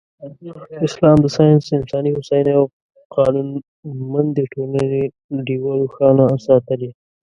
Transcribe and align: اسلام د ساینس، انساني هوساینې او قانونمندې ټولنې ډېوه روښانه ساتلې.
اسلام 0.87 1.17
د 1.21 1.27
ساینس، 1.35 1.63
انساني 1.79 2.09
هوساینې 2.13 2.51
او 2.59 2.63
قانونمندې 3.15 4.43
ټولنې 4.53 4.85
ډېوه 5.45 5.71
روښانه 5.81 6.25
ساتلې. 6.45 6.89